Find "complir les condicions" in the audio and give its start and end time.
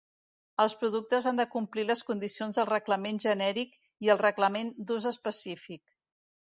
1.57-2.59